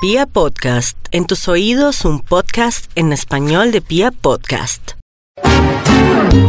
[0.00, 4.92] Pia Podcast, en tus oídos un podcast en español de Pia Podcast.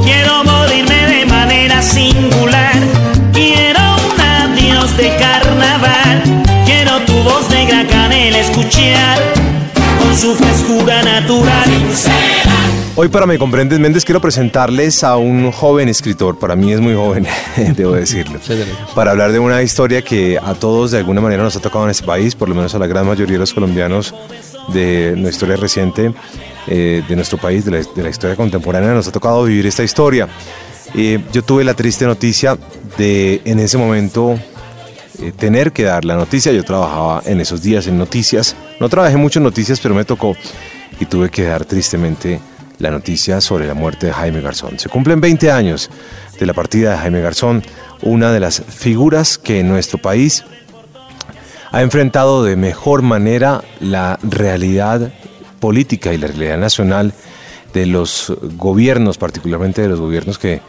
[0.04, 2.76] Quiero morirme de manera singular.
[3.34, 6.44] Quiero un adiós de carnaval.
[6.64, 9.18] Quiero tu voz negra canela escuchar
[10.00, 11.72] con su frescura natural.
[12.96, 16.94] Hoy para Me Comprendes Méndez quiero presentarles a un joven escritor, para mí es muy
[16.94, 17.26] joven,
[17.76, 18.40] debo decirlo,
[18.94, 21.92] para hablar de una historia que a todos de alguna manera nos ha tocado en
[21.92, 24.14] este país, por lo menos a la gran mayoría de los colombianos
[24.74, 26.14] de nuestra historia reciente
[26.68, 30.28] eh, de nuestro país, de la, historia contemporánea, nos ha tocado vivir esta historia.
[30.94, 32.58] Eh, yo tuve la triste noticia
[32.98, 34.38] de en ese momento
[35.22, 39.18] eh, tener que dar la noticia, yo trabajaba en esos días en noticias, no trabajé
[39.18, 40.36] mucho en noticias, pero me tocó
[41.00, 42.40] y tuve que dar tristemente
[42.80, 44.80] la noticia sobre la muerte de Jaime Garzón.
[44.80, 45.90] Se cumplen 20 años
[46.40, 47.64] de la partida de Jaime Garzón,
[48.02, 50.44] una de las figuras que en nuestro país
[51.72, 55.12] ha enfrentado de mejor manera la realidad
[55.60, 57.14] política y la realidad nacional
[57.74, 60.62] de los gobiernos, particularmente de los gobiernos que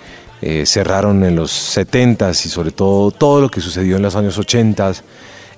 [0.42, 4.36] eh, cerraron en los 70 y sobre todo todo lo que sucedió en los años
[4.36, 4.92] 80,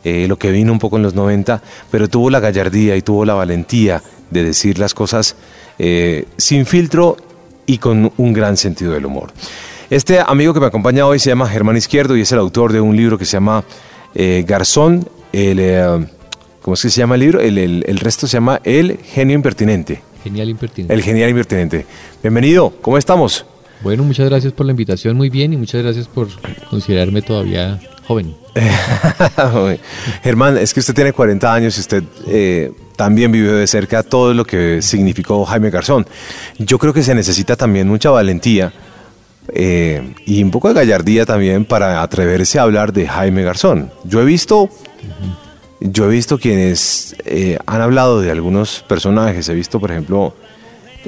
[0.05, 3.25] eh, lo que vino un poco en los 90, pero tuvo la gallardía y tuvo
[3.25, 5.37] la valentía de decir las cosas
[5.85, 7.17] eh, sin filtro
[7.67, 9.33] y con un gran sentido del humor.
[9.91, 12.81] Este amigo que me acompaña hoy se llama Germán Izquierdo y es el autor de
[12.81, 13.65] un libro que se llama
[14.15, 16.07] eh, Garzón, el, eh,
[16.61, 17.41] ¿cómo es que se llama el libro?
[17.41, 20.01] El, resto se llama El Genio Impertinente.
[20.23, 20.95] Genial Impertinente.
[20.95, 21.85] El Genial Impertinente.
[22.23, 23.45] Bienvenido, ¿cómo estamos?
[23.83, 26.29] Bueno, muchas gracias por la invitación, muy bien, y muchas gracias por
[26.71, 28.37] considerarme todavía joven.
[30.23, 32.05] Germán, es que usted tiene 40 años y usted
[33.03, 36.07] también vivió de cerca todo lo que significó Jaime Garzón.
[36.59, 38.73] Yo creo que se necesita también mucha valentía
[39.49, 43.91] eh, y un poco de gallardía también para atreverse a hablar de Jaime Garzón.
[44.05, 44.71] Yo he visto,
[45.81, 50.37] yo he visto quienes eh, han hablado de algunos personajes, he visto por ejemplo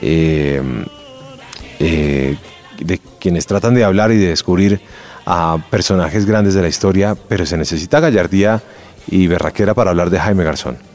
[0.02, 0.60] eh,
[1.78, 4.80] de quienes tratan de hablar y de descubrir
[5.26, 8.60] a personajes grandes de la historia, pero se necesita gallardía
[9.06, 10.93] y berraquera para hablar de Jaime Garzón.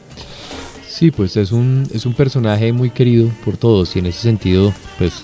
[1.00, 4.70] Sí, pues es un, es un personaje muy querido por todos y en ese sentido,
[4.98, 5.22] pues,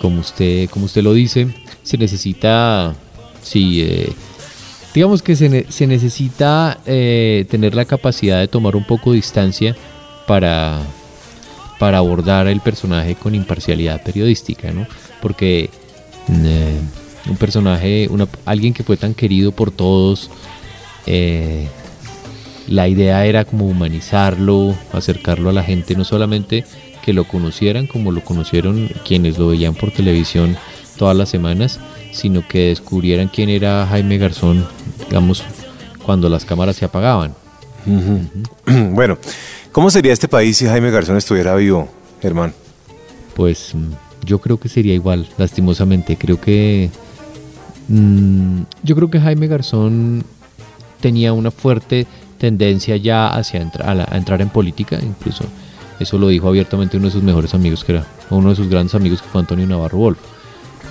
[0.00, 1.46] como usted, como usted lo dice,
[1.84, 2.92] se necesita,
[3.40, 4.12] sí, eh,
[4.92, 9.76] digamos que se, se necesita eh, tener la capacidad de tomar un poco de distancia
[10.26, 10.80] para,
[11.78, 14.88] para abordar el personaje con imparcialidad periodística, ¿no?
[15.22, 15.70] Porque
[16.28, 16.80] eh,
[17.30, 20.32] un personaje, una, alguien que fue tan querido por todos,
[22.68, 26.64] la idea era como humanizarlo, acercarlo a la gente, no solamente
[27.02, 30.56] que lo conocieran como lo conocieron quienes lo veían por televisión
[30.96, 31.78] todas las semanas,
[32.12, 34.66] sino que descubrieran quién era Jaime Garzón,
[35.08, 35.42] digamos,
[36.04, 37.34] cuando las cámaras se apagaban.
[38.92, 39.18] Bueno,
[39.72, 41.88] ¿cómo sería este país si Jaime Garzón estuviera vivo,
[42.22, 42.54] Germán?
[43.34, 43.92] Pues mm,
[44.24, 46.16] yo creo que sería igual, lastimosamente.
[46.16, 46.90] Creo que.
[47.88, 50.24] Mm, yo creo que Jaime Garzón
[51.00, 52.06] tenía una fuerte
[52.44, 55.44] tendencia ya hacia entrar, a, entrar en política, incluso
[55.98, 58.94] eso lo dijo abiertamente uno de sus mejores amigos, que era uno de sus grandes
[58.94, 60.18] amigos, que fue Antonio Navarro Wolf,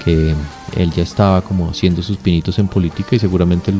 [0.03, 0.33] que
[0.75, 3.71] él ya estaba como haciendo sus pinitos en política y seguramente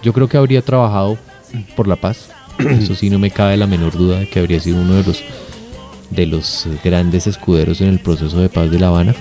[0.00, 1.18] yo creo que habría trabajado
[1.74, 2.30] por la paz.
[2.58, 5.24] Eso sí, no me cabe la menor duda de que habría sido uno de los,
[6.10, 9.16] de los grandes escuderos en el proceso de paz de La Habana.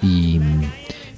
[0.00, 0.40] Y,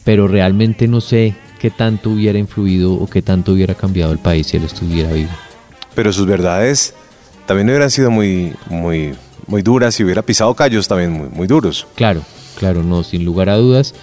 [0.03, 4.49] pero realmente no sé qué tanto hubiera influido o qué tanto hubiera cambiado el país
[4.49, 5.31] si él estuviera vivo.
[5.95, 6.95] Pero sus verdades
[7.47, 9.15] también hubieran sido muy, muy,
[9.47, 11.87] muy duras y hubiera pisado callos también muy, muy duros.
[11.95, 12.23] Claro,
[12.59, 13.95] claro, no, sin lugar a dudas,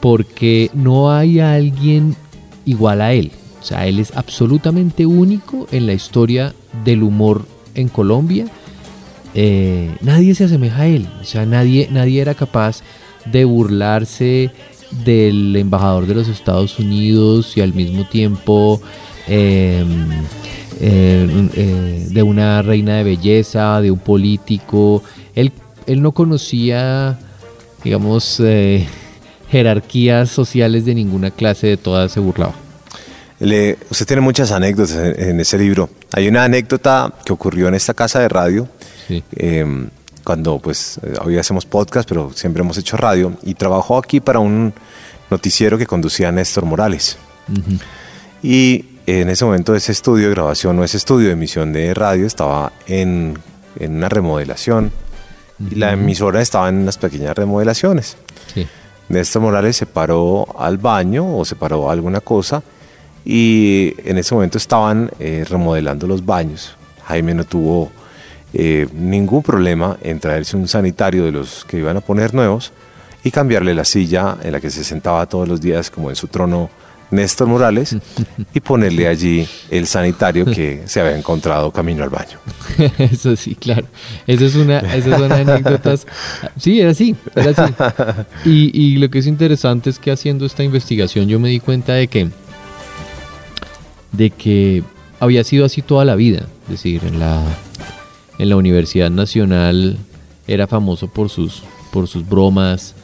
[0.00, 2.16] porque no hay alguien
[2.64, 3.32] igual a él.
[3.60, 6.54] O sea, él es absolutamente único en la historia
[6.84, 7.44] del humor
[7.74, 8.46] en Colombia.
[9.34, 11.08] Eh, nadie se asemeja a él.
[11.20, 12.82] O sea, nadie, nadie era capaz
[13.26, 14.50] de burlarse
[15.04, 18.80] del embajador de los Estados Unidos y al mismo tiempo
[19.26, 20.08] em,
[20.80, 25.02] eh, eh, de una reina de belleza, de un político.
[25.34, 25.52] Él,
[25.86, 27.18] él no conocía,
[27.82, 28.86] digamos, eh,
[29.50, 32.54] jerarquías sociales de ninguna clase, de todas se burlaba.
[33.40, 35.90] Le, usted tiene muchas anécdotas en, ese libro.
[36.12, 38.68] Hay una anécdota que ocurrió en esta casa de radio.
[39.36, 39.88] Em,
[40.22, 44.74] cuando pues hoy hacemos podcast, pero siempre hemos hecho radio, y trabajó aquí para un
[45.30, 47.16] noticiero que conducía Néstor Morales.
[48.42, 52.26] Y en ese momento ese estudio de grabación o ese estudio de emisión de radio
[52.26, 53.38] estaba en,
[53.78, 54.92] en una remodelación
[55.70, 58.16] y la emisora estaba en unas pequeñas remodelaciones.
[59.08, 62.62] Néstor Morales se paró al baño o se paró a alguna cosa
[63.24, 66.76] y en ese momento estaban eh, remodelando los baños.
[67.06, 67.90] Jaime no tuvo
[68.52, 72.72] eh, ningún problema en traerse un sanitario de los que iban a poner nuevos
[73.24, 76.28] y cambiarle la silla en la que se sentaba todos los días como en su
[76.28, 76.70] trono
[77.10, 77.96] Néstor Morales
[78.54, 82.38] y ponerle allí el sanitario que se había encontrado camino al baño.
[82.98, 83.86] Eso sí, claro.
[84.26, 86.06] Esa es una, esas son anécdotas.
[86.58, 87.74] Sí, era así, era así.
[88.44, 91.94] Y, y lo que es interesante es que haciendo esta investigación yo me di cuenta
[91.94, 92.28] de que,
[94.12, 94.82] de que
[95.20, 96.46] había sido así toda la vida.
[96.64, 97.42] Es decir, en la,
[98.38, 99.98] en la Universidad Nacional
[100.46, 101.62] era famoso por sus,
[101.92, 102.94] por sus bromas,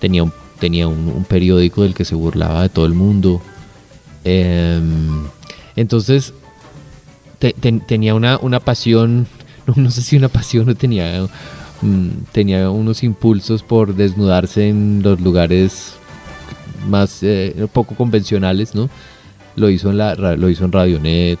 [0.00, 3.42] tenía un tenía un, periódico del que se burlaba de todo el mundo.
[4.22, 5.24] Em,
[5.74, 6.32] entonces
[7.88, 9.26] tenía una, una pasión,
[9.76, 11.26] no, sé si una pasión o tenía,
[11.80, 15.94] mm, tenía unos impulsos por desnudarse en los lugares
[16.88, 18.88] más eh, poco convencionales, ¿no?
[19.56, 21.40] Lo hizo en la lo hizo en Radionet,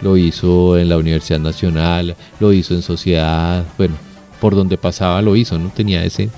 [0.00, 3.96] lo hizo en la Universidad Nacional, lo hizo en Sociedad, bueno,
[4.40, 5.68] por donde pasaba lo hizo, ¿no?
[5.68, 6.30] Tenía ese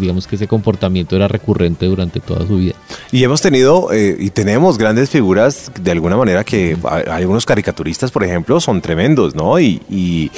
[0.00, 2.74] digamos que ese comportamiento era recurrente durante toda su vida.
[3.12, 6.76] Y hemos tenido eh, y tenemos grandes figuras de alguna manera que
[7.10, 9.58] algunos caricaturistas, por ejemplo, son tremendos, ¿no?
[9.60, 10.30] Y, y,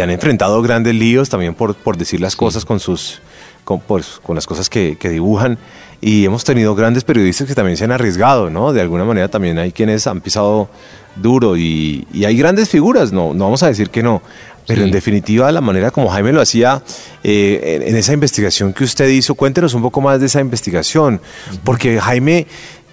[0.00, 3.20] han enfrentado grandes líos también por, por decir las cosas con sus
[3.64, 5.58] con, pues, con las cosas que, que, dibujan.
[6.00, 8.72] Y hemos tenido grandes periodistas que también se han arriesgado, ¿no?
[8.72, 10.68] De alguna manera también hay quienes han pisado
[11.16, 14.22] duro y, y hay grandes figuras, no, no vamos a decir que no.
[14.68, 16.82] Pero en definitiva, la manera como Jaime lo hacía
[17.24, 21.22] eh, en, esa investigación que usted hizo, cuéntenos un poco más de esa investigación,
[21.64, 22.46] porque Jaime,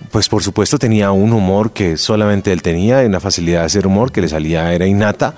[0.09, 4.13] pues por supuesto tenía un humor que solamente él tenía, una facilidad de hacer humor
[4.13, 5.35] que le salía, era innata,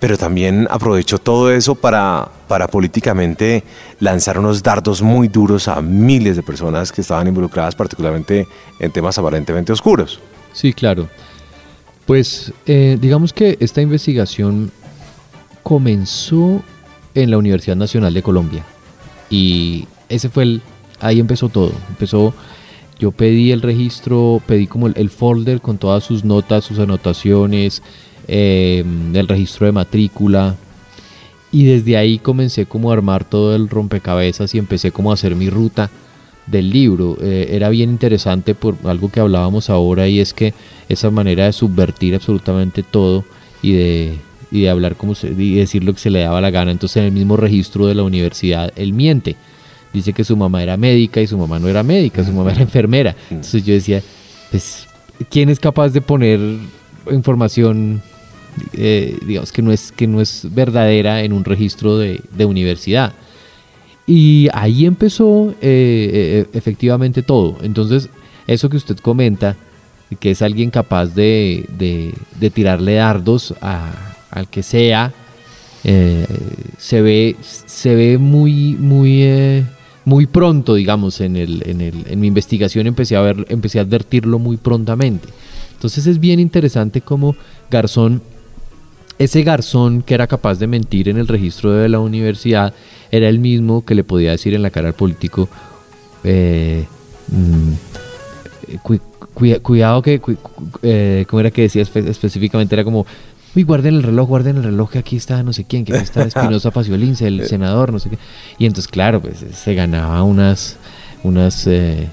[0.00, 3.62] pero también aprovechó todo eso para, para políticamente
[4.00, 8.48] lanzar unos dardos muy duros a miles de personas que estaban involucradas particularmente
[8.80, 10.20] en temas aparentemente oscuros.
[10.52, 11.08] Sí, claro.
[12.08, 14.72] Pues eh, digamos que esta investigación
[15.68, 16.62] comenzó
[17.14, 18.64] en la Universidad Nacional de Colombia.
[19.28, 20.62] Y ese fue el,
[20.98, 21.72] ahí empezó todo.
[21.90, 22.32] Empezó,
[22.98, 27.82] yo pedí el registro, pedí como el, folder con todas sus notas, sus anotaciones,
[28.28, 30.56] em, el registro de matrícula.
[31.52, 35.36] Y desde ahí comencé como a armar todo el rompecabezas y empecé como a hacer
[35.36, 35.90] mi ruta
[36.46, 37.18] del libro.
[37.20, 40.54] Eh, era bien interesante por algo que hablábamos ahora y es que
[40.88, 43.22] esa manera de subvertir absolutamente todo
[43.60, 46.50] y de y de hablar como se, y decir lo que se le daba la
[46.50, 46.70] gana.
[46.70, 49.36] Entonces en el mismo registro de la universidad él miente.
[49.92, 52.62] Dice que su mamá era médica y su mamá no era médica, su mamá era
[52.62, 53.16] enfermera.
[53.30, 54.02] Entonces yo decía,
[54.50, 54.86] pues,
[55.30, 56.40] ¿quién es capaz de poner
[57.10, 58.02] información,
[58.74, 63.14] eh, digamos, que no, es, que no es verdadera en un registro de, universidad?
[64.06, 67.58] Y ahí empezó eh, eh, efectivamente todo.
[67.62, 68.10] Entonces,
[68.46, 69.56] eso que usted comenta,
[70.20, 71.64] que es alguien capaz de,
[72.38, 75.12] de tirarle dardos a, al que sea,
[75.84, 76.26] eh,
[76.78, 79.64] se ve, se ve muy, muy, eh,
[80.04, 83.82] muy pronto, digamos, en, el, en, el, en mi investigación empecé a, ver, empecé a
[83.82, 85.28] advertirlo muy prontamente.
[85.72, 87.36] Entonces es bien interesante cómo
[87.70, 88.20] Garzón,
[89.18, 92.74] ese Garzón que era capaz de mentir en el registro de la universidad,
[93.10, 95.48] era el mismo que le podía decir en la cara al político,
[96.24, 96.84] eh,
[97.28, 97.72] mm,
[99.62, 102.74] cuidado que, ¿cómo era que decía específicamente?
[102.74, 103.06] Era como,
[103.58, 106.04] uy, guarden el reloj, guarden el reloj, que aquí está no sé quién, que aquí
[106.04, 107.46] está Espinosa Faciolince, el eh.
[107.46, 108.18] senador, no sé qué.
[108.58, 110.76] Y entonces, claro, pues se ganaba unas,
[111.24, 112.08] unas, eh,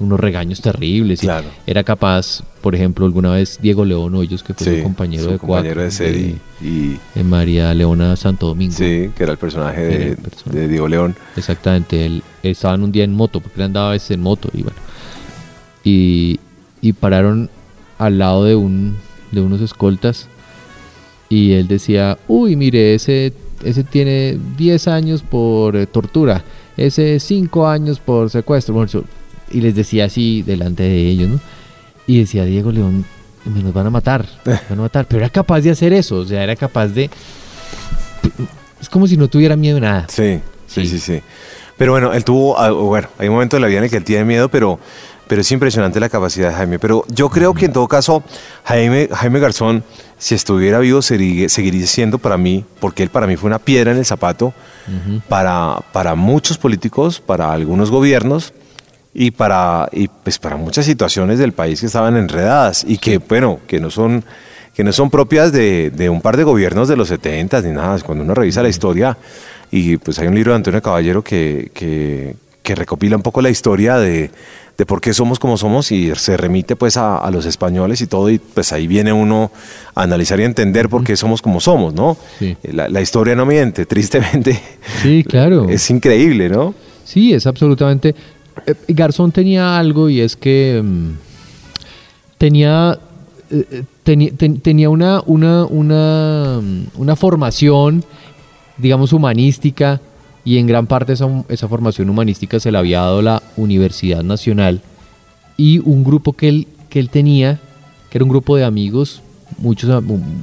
[0.00, 1.20] unos regaños terribles.
[1.20, 1.48] Claro.
[1.68, 5.82] Era capaz, por ejemplo, alguna vez Diego León Hoyos, que fue su compañero de compañero
[5.82, 8.74] de y, María Leona Santo Domingo.
[8.74, 11.14] Sí, que era el personaje de, de Diego León.
[11.36, 14.62] Exactamente, él, estaban un día en moto, porque él andaba a veces en moto, y
[14.62, 14.78] bueno.
[15.84, 16.40] Y,
[16.80, 17.50] y pararon
[17.98, 18.96] al lado de un
[19.32, 20.28] de unos escoltas
[21.32, 23.32] y él decía, uy, mire, ese,
[23.64, 26.44] ese tiene 10 años por eh, tortura,
[26.76, 28.86] ese 5 años por secuestro.
[29.50, 31.40] Y les decía así delante de ellos, ¿no?
[32.06, 33.06] Y decía, Diego León,
[33.46, 35.06] me nos van a matar, me van a matar.
[35.08, 37.08] Pero era capaz de hacer eso, o sea, era capaz de...
[38.78, 40.06] Es como si no tuviera miedo de nada.
[40.10, 41.22] Sí, sí, sí, sí.
[41.78, 43.96] Pero bueno, él tuvo, ah, bueno, hay un momento de la vida en el que
[43.96, 44.78] él tiene miedo, pero,
[45.28, 46.78] pero es impresionante la capacidad de Jaime.
[46.78, 48.22] Pero yo creo que en todo caso,
[48.64, 49.82] Jaime, Jaime Garzón
[50.22, 53.98] si estuviera vivo seguiría, siendo para mí, porque él para mí fue una piedra en
[53.98, 54.54] el zapato
[55.28, 58.54] para, para muchos políticos, para algunos gobiernos
[59.12, 63.58] y para, y pues para muchas situaciones del país que estaban enredadas y que, bueno,
[63.66, 64.24] que no son,
[64.72, 67.98] que no son propias de, de un par de gobiernos de los 70 ni nada.
[67.98, 69.18] Cuando uno revisa la historia,
[69.72, 73.50] y pues hay un libro de Antonio Caballero que, que, que recopila un poco la
[73.50, 74.30] historia de,
[74.78, 78.06] de por qué somos como somos y se remite pues a, a, los españoles y
[78.06, 79.50] todo y pues ahí viene uno
[79.94, 82.16] a analizar y entender por qué somos como somos, ¿no?
[82.38, 82.56] Sí.
[82.62, 84.60] La, la, historia no miente, tristemente.
[85.02, 85.68] Sí, claro.
[85.68, 86.74] Es increíble, ¿no?
[87.04, 88.14] Sí, es absolutamente...
[88.66, 91.14] Eh, Garzón tenía algo y es que um,
[92.38, 92.98] tenía...
[93.50, 96.60] Eh, ten, ten, tenía una, una, una,
[96.96, 98.04] una formación,
[98.78, 100.00] digamos, humanística,
[100.44, 104.80] y en gran parte esa, esa, formación humanística se le había dado la Universidad Nacional
[105.56, 107.60] y un grupo que él, que él tenía,
[108.10, 109.22] que era un grupo de amigos,
[109.58, 109.90] muchos,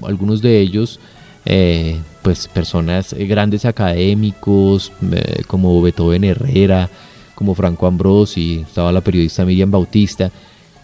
[0.03, 0.99] algunos de ellos,
[1.45, 6.89] eh, pues personas, eh, grandes académicos, eh, como Beethoven Herrera,
[7.35, 10.31] como Franco Ambrosi, estaba la periodista Miriam Bautista,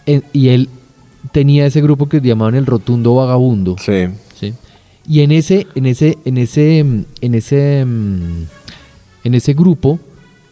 [0.06, 0.68] en, y él
[1.32, 3.76] tenía ese grupo que llamaban el Rotundo Vagabundo.
[3.78, 4.06] Sí.
[4.38, 4.54] ¿sí?
[5.08, 7.86] Y en ese, en ese, en ese, en ese, en ese
[9.54, 9.98] grupo,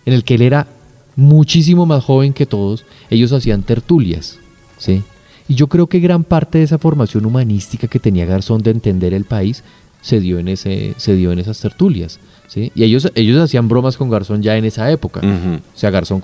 [0.07, 0.66] en el que él era
[1.16, 4.38] muchísimo más joven que todos, ellos hacían tertulias,
[4.78, 5.02] ¿sí?
[5.49, 9.12] Y yo creo que gran parte de esa formación humanística que tenía Garzón de entender
[9.12, 9.62] el país
[10.00, 12.73] se dio en, ese, se dio en esas tertulias, ¿sí?
[12.75, 15.21] Y ellos, ellos hacían bromas con Garzón ya en esa época.
[15.23, 15.59] Uh -huh.
[15.59, 16.23] O sea, Garzón,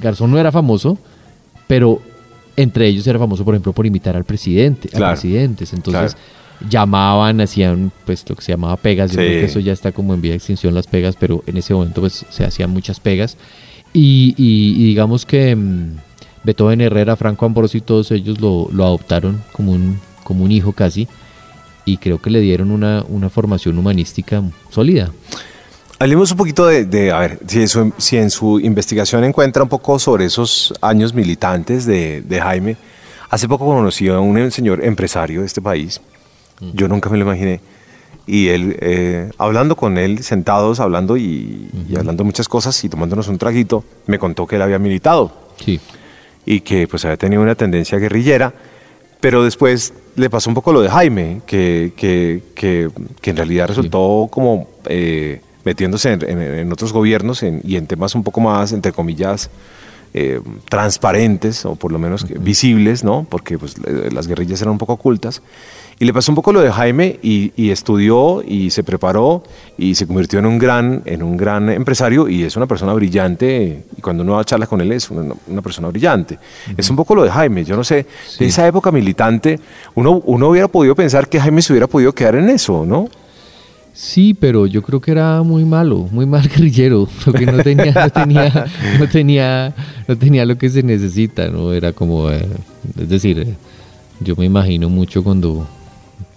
[0.00, 0.98] Garzón no era famoso,
[1.66, 2.02] pero
[2.56, 5.06] entre ellos era famoso, por ejemplo, por imitar al presidente, claro.
[5.06, 5.72] a presidentes.
[5.72, 9.26] Entonces, claro llamaban, hacían pues lo que se llamaba pegas, yo Sí.
[9.26, 11.72] creo que eso ya está como en vía de extinción las pegas, pero en ese
[11.74, 13.36] momento pues se hacían muchas pegas
[13.92, 15.96] y, y- y digamos que mm,
[16.44, 20.72] Beethoven Herrera, Franco Ambrosio y todos ellos lo, lo adoptaron como un, como un hijo
[20.72, 21.08] casi
[21.84, 25.10] y creo que le dieron una, una formación humanística sólida.
[25.98, 29.62] Hablemos un poquito de, de, a ver, si en, su, si en su investigación encuentra
[29.62, 32.76] un poco sobre esos años militantes de, de Jaime.
[33.28, 36.00] Hace poco conocí a un señor empresario de este país.
[36.74, 37.60] Yo nunca me lo imaginé.
[38.26, 43.28] Y él, eh, hablando con él, sentados, hablando y, y hablando muchas cosas y tomándonos
[43.28, 45.32] un traguito, me contó que él había militado.
[45.64, 45.80] Sí,
[46.46, 48.52] y que pues había tenido una tendencia guerrillera,
[49.20, 52.88] pero después le pasó un poco lo de Jaime, que, que, que,
[53.20, 57.86] que en realidad resultó como eh, metiéndose en, en- en otros gobiernos en- y en
[57.86, 59.50] temas un poco más, entre comillas,
[60.14, 63.26] eh, transparentes o por lo menos que visibles, ¿no?
[63.28, 63.76] Porque pues,
[64.12, 65.42] las guerrillas eran un poco ocultas.
[65.98, 69.42] Y le pasó un poco lo de Jaime y, y estudió y se preparó
[69.76, 73.84] y se convirtió en un gran, en un gran empresario y es una persona brillante.
[73.98, 76.38] Y cuando uno charla con él es una, una persona brillante.
[76.74, 77.64] Es un poco lo de Jaime.
[77.66, 78.38] Yo no sé, Sí.
[78.44, 79.60] de esa época militante,
[79.94, 83.06] uno, uno hubiera podido pensar que Jaime se hubiera podido quedar en eso, ¿no?
[83.92, 88.10] Sí, pero yo creo que era muy malo, muy mal guerrillero, porque no tenía, no
[88.10, 88.66] tenía,
[88.98, 89.74] no tenía,
[90.06, 91.72] no tenía lo que se necesita, ¿no?
[91.72, 92.46] Era como, eh,
[92.98, 93.54] es decir, eh,
[94.20, 95.66] yo me imagino mucho cuando,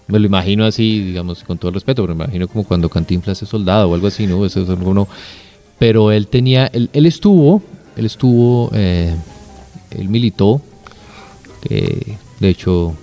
[0.08, 3.42] me lo imagino así, digamos, con todo el respeto, pero me imagino como cuando Cantinflas
[3.42, 4.46] es soldado o algo así, ¿no?
[4.46, 5.08] Eso es algo no.
[5.80, 7.62] Pero él tenía, él, él estuvo,
[7.96, 9.16] él estuvo, eh,
[9.92, 10.62] él militó,
[11.70, 12.96] eh, de hecho,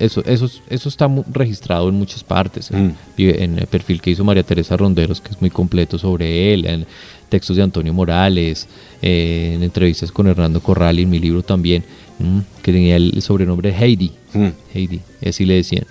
[0.00, 2.70] eso, eso, eso está registrado en muchas partes.
[2.70, 2.90] Mm.
[3.16, 6.86] En el perfil que hizo María Teresa Ronderos, que es muy completo sobre él, en
[7.28, 8.66] textos de Antonio Morales,
[9.02, 11.84] eh, en entrevistas con Hernando Corral y en mi libro también,
[12.18, 14.12] mm, que tenía el sobrenombre Heidi.
[14.34, 14.48] Mm.
[14.74, 15.84] Heidi, así le decían.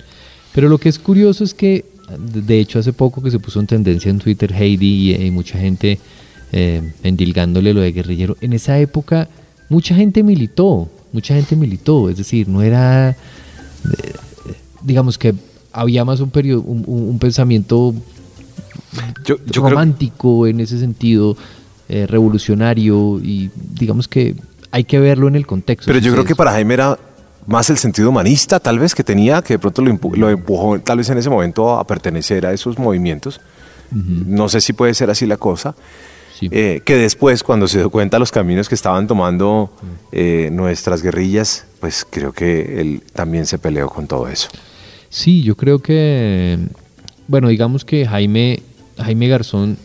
[0.54, 1.86] Pero lo que es curioso es que,
[2.18, 5.58] de hecho, hace poco que se puso en tendencia en Twitter Heidi y, y mucha
[5.58, 6.00] gente
[6.52, 9.30] eh, endilgándole lo de guerrillero, en esa época
[9.70, 13.16] mucha gente militó, mucha gente militó, es decir, no era,
[14.82, 15.34] digamos que
[15.72, 17.94] había más un, periodo, un, pensamiento
[19.26, 21.38] Yo, yo creo romántico en ese sentido,
[21.88, 24.36] eh, revolucionario y digamos que
[24.72, 25.88] hay que verlo en el contexto.
[25.88, 26.98] Pero yo creo que para Jaime era
[27.48, 30.80] más el sentido humanista, tal vez, que tenía, que de pronto lo, empu- lo empujó,
[30.80, 33.40] tal vez en ese momento, a pertenecer a esos movimientos.
[33.92, 35.74] No sé si puede ser así la cosa.
[36.40, 36.48] Sí.
[36.52, 39.72] Eh, que después, cuando se dio cuenta los caminos que estaban tomando
[40.12, 44.48] eh, nuestras guerrillas, pues creo que él también se peleó con todo eso.
[45.10, 46.58] Sí, yo creo que,
[47.28, 48.62] bueno, digamos que Jaime,
[48.98, 49.78] Jaime Garzón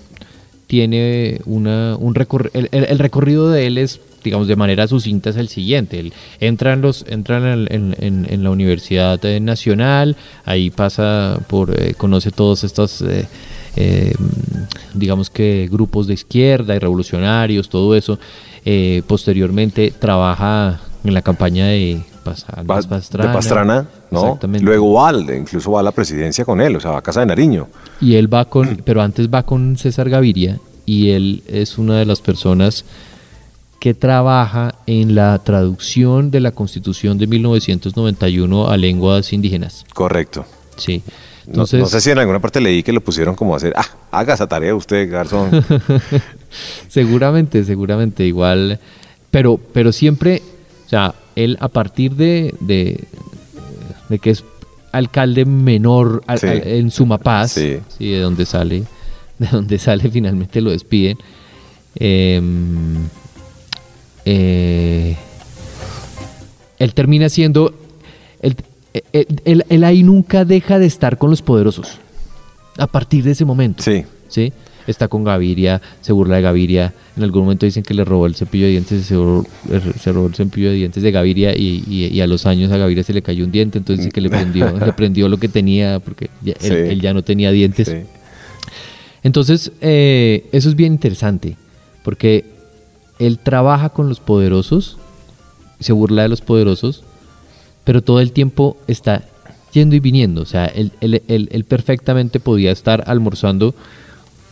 [0.66, 5.30] tiene una, un recorrido, el, el- el recorrido de él es, digamos, de manera sucinta
[5.30, 5.99] es el siguiente.
[6.00, 7.68] Él entra en, los, entra en,
[7.99, 13.26] en- la Universidad eh, Nacional, ahí pasa por, eh, conoce todos estos, eh,
[13.76, 14.14] eh,
[14.92, 18.18] digamos que grupos de izquierda y revolucionarios, todo eso.
[18.64, 22.62] Eh, posteriormente trabaja en la campaña de Pastrana.
[22.62, 24.38] De Pastrana, ¿no?
[24.61, 27.26] Luego va, incluso va a la presidencia con él, o sea, va a Casa de
[27.26, 27.68] Nariño.
[28.00, 32.06] Y él va con, pero antes va con César Gaviria y él es una de
[32.06, 32.85] las personas
[33.78, 39.85] que trabaja en la traducción de la Constitución de 1991 a lenguas indígenas.
[39.92, 40.47] Correcto.
[40.76, 41.02] Sí.
[41.46, 43.74] No, Entonces, no sé si en alguna parte leí que lo pusieron como a hacer,
[43.76, 45.50] ah, haga esa tarea usted, garzón.
[46.88, 48.78] seguramente, seguramente, igual.
[49.30, 50.42] Pero, pero siempre,
[50.86, 53.04] o sea, él a partir de, de,
[54.08, 54.44] de que es
[54.92, 56.46] alcalde menor al- Sí.
[56.46, 57.78] al- en Sumapaz, Sí.
[57.98, 58.84] sí, de donde sale,
[59.38, 61.18] de donde sale finalmente lo despiden.
[61.96, 63.08] em,
[64.24, 65.16] eh,
[66.78, 67.74] él termina siendo.
[68.40, 68.56] Él,
[69.12, 71.98] él- él- él ahí nunca deja de estar con los poderosos.
[72.78, 73.82] A partir de ese momento.
[73.82, 74.04] Sí.
[74.28, 74.52] ¿sí?
[74.86, 76.92] Está con Gaviria, se burla de Gaviria.
[77.16, 79.46] En algún momento dicen que le robó el cepillo de dientes, se robó,
[79.98, 82.76] se robó el cepillo de dientes de Gaviria y, y- y a los años a
[82.76, 85.48] Gaviria se le cayó un diente, entonces dice que le prendió, le prendió lo que
[85.48, 87.88] tenía porque ya- él, ya no tenía dientes.
[87.88, 87.96] Sí.
[89.22, 91.56] Entonces, eh, eso es bien interesante,
[92.02, 92.44] porque
[93.18, 94.98] él trabaja con los poderosos,
[95.80, 97.04] se burla de los poderosos,
[97.84, 99.24] pero todo el tiempo está
[99.72, 100.42] yendo y viniendo.
[100.42, 103.74] O sea, él, él- él- él perfectamente podía estar almorzando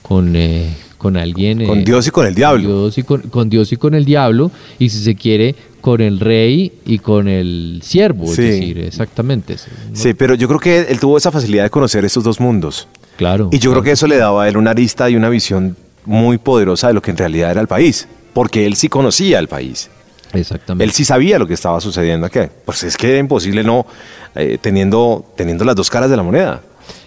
[0.02, 1.64] con, eh, con alguien.
[1.66, 2.68] Con eh, Dios y con el diablo.
[2.68, 6.20] Dios y con, con Dios y con el diablo, y si se quiere, con el
[6.20, 8.26] rey y con el siervo.
[8.26, 8.30] Sí.
[8.30, 9.58] Es decir, exactamente.
[9.58, 9.96] sí, ¿no?
[9.96, 12.86] Sí, pero yo creo que él tuvo esa facilidad de conocer estos dos mundos.
[13.16, 13.48] Claro.
[13.52, 16.38] Y yo creo que eso le daba a él una arista y una visión muy
[16.38, 18.08] poderosa de lo que en realidad era el país.
[18.32, 19.90] Porque él sí conocía el país.
[20.32, 20.84] Exactamente.
[20.84, 22.40] Él sí sabía lo que estaba sucediendo aquí.
[22.64, 23.86] Pues es que era imposible no
[24.34, 26.62] eh, teniendo, teniendo las dos caras de la moneda.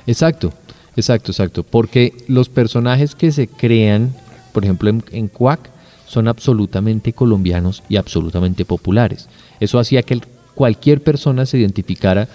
[0.07, 0.53] Exacto,
[0.95, 1.63] exacto, exacto.
[1.63, 4.13] Porque los personajes que se crean,
[4.53, 5.69] por ejemplo, en, en Quack,
[6.07, 9.27] son absolutamente colombianos y absolutamente populares.
[9.59, 10.21] Eso hacía que
[10.53, 12.27] cualquier persona se identificara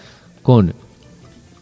[0.42, 0.74] con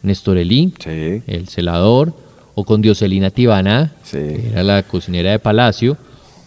[0.01, 1.21] Néstor Elí, Sí.
[1.27, 2.13] el celador,
[2.55, 4.17] o con Dioselina Tibana, Sí.
[4.17, 5.97] que era la cocinera de Palacio,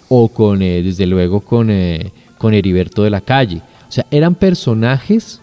[0.08, 2.12] o con, eh, desde luego, con, eh,
[2.42, 3.62] con Heriberto de la Calle.
[3.88, 5.40] O sea, eran personajes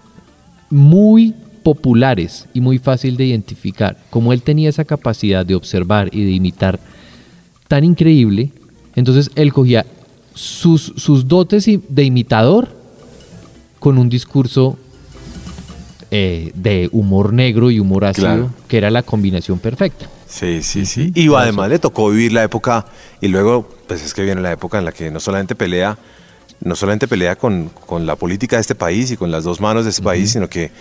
[0.70, 3.98] muy populares y muy fácil de identificar.
[4.10, 6.77] Como él tenía esa capacidad de observar y de imitar
[7.70, 8.51] tan increíble,
[8.96, 9.86] entonces él cogía
[10.36, 12.68] sus, sus dotes de imitador
[13.79, 14.77] con un discurso
[16.12, 18.53] eh, de humor negro y humor ácido, Claro.
[18.68, 20.10] que era la combinación perfecta.
[20.27, 21.13] Sí, sí, sí.
[21.15, 22.88] Y además le tocó vivir la época,
[23.22, 25.98] y luego, pues es que viene la época en la que no solamente pelea,
[26.61, 29.83] no solamente pelea con, con la política de este país y con las dos manos
[29.85, 30.72] de este país, sino que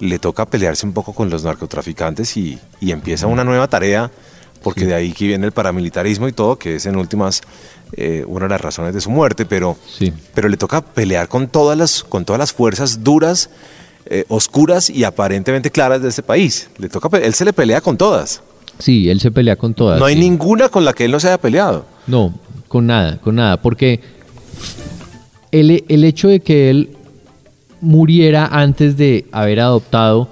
[0.00, 4.10] le toca pelearse un poco con los narcotraficantes y, y empieza una nueva tarea,
[4.62, 7.40] porque de ahí que viene el paramilitarismo y todo, que es en últimas
[7.94, 10.12] eh, una de las razones de su muerte, pero, Sí.
[10.34, 13.50] pero le toca pelear con todas las, con todas las fuerzas duras,
[14.06, 16.68] eh, oscuras y aparentemente claras de este país.
[16.78, 18.42] Le toca, él se le pelea con todas.
[18.78, 19.98] Sí, él se pelea con todas.
[20.00, 20.20] No hay sí.
[20.20, 21.86] ninguna con la que él no se haya peleado.
[22.06, 22.34] No,
[22.68, 24.00] con nada, con nada, porque
[25.52, 26.90] el, el hecho de que él
[27.80, 30.28] muriera antes de haber adoptado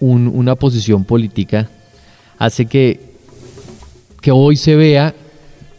[0.00, 1.68] un- una posición política
[2.38, 3.00] hace que,
[4.20, 5.14] que hoy se vea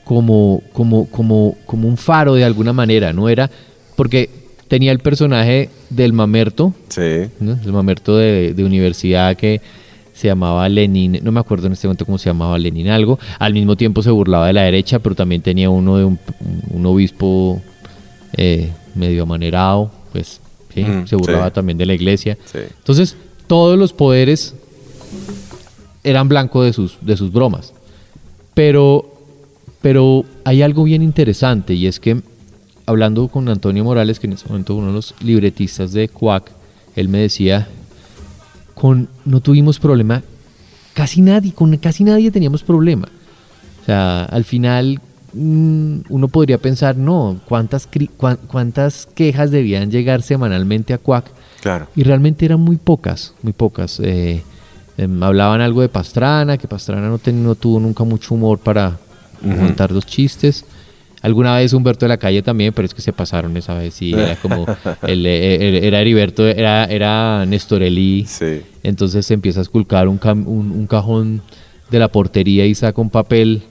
[0.03, 3.29] como, como, como, como un faro de alguna manera, ¿no?
[3.29, 3.49] Era
[3.95, 4.29] porque
[4.67, 7.29] tenía el personaje del mamerto, Sí.
[7.39, 7.57] ¿no?
[7.63, 9.61] el mamerto de, de universidad que
[10.13, 13.53] se llamaba Lenin, no me acuerdo en este momento cómo se llamaba Lenin algo, al
[13.53, 16.17] mismo tiempo se burlaba de la derecha, pero también tenía uno de un,
[16.71, 17.61] un obispo
[18.37, 20.39] eh, medio amanerado, pues
[20.73, 20.83] ¿sí?
[20.83, 21.53] Mm, se burlaba sí.
[21.53, 22.37] también de la iglesia.
[22.45, 22.59] Sí.
[22.77, 24.55] Entonces, todos los poderes
[26.03, 27.73] eran blanco de sus, de sus bromas.
[28.53, 29.11] Pero,
[29.81, 32.21] pero hay algo bien interesante y es que
[32.85, 36.51] hablando con Antonio Morales, que en ese momento uno de los libretistas de Quack,
[36.95, 37.67] él me decía,
[38.73, 40.23] con no tuvimos problema,
[40.93, 43.09] casi nadie, con casi nadie teníamos problema.
[43.81, 45.01] O sea, al final
[45.33, 47.87] uno podría pensar, no, ¿cuántas,
[48.47, 51.25] cuántas quejas debían llegar semanalmente a Quack?
[51.61, 51.87] Claro.
[51.95, 53.99] Y realmente eran muy pocas, muy pocas.
[54.01, 54.41] Eh,
[54.97, 58.97] em, hablaban algo de Pastrana, que Pastrana no, ten- no tuvo nunca mucho humor para
[59.41, 60.65] montar los chistes.
[61.21, 63.95] Alguna vez Humberto de la Calle también, pero es que se pasaron esa vez.
[63.95, 64.65] Sí, era como.
[65.07, 68.25] el, eh, eh, era Heriberto, era, era Néstor Elí.
[68.27, 68.61] Sí.
[68.83, 71.41] Entonces se empieza a esculcar un, cam- un, un cajón
[71.89, 73.63] de la portería y saca un papel,